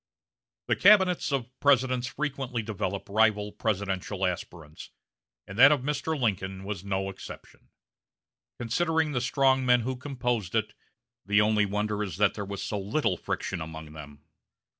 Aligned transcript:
The 0.65 0.75
cabinets 0.75 1.31
of 1.31 1.51
Presidents 1.59 2.07
frequently 2.07 2.63
develop 2.63 3.07
rival 3.07 3.51
presidential 3.51 4.25
aspirants, 4.25 4.89
and 5.45 5.59
that 5.59 5.71
of 5.71 5.81
Mr. 5.81 6.19
Lincoln 6.19 6.63
was 6.63 6.83
no 6.83 7.07
exception. 7.07 7.69
Considering 8.57 9.11
the 9.11 9.21
strong 9.21 9.63
men 9.63 9.81
who 9.81 9.95
composed 9.95 10.55
it, 10.55 10.73
the 11.23 11.39
only 11.39 11.67
wonder 11.67 12.01
is 12.01 12.17
that 12.17 12.33
there 12.33 12.43
was 12.45 12.63
so 12.63 12.79
little 12.79 13.15
friction 13.15 13.61
among 13.61 13.93
them. 13.93 14.23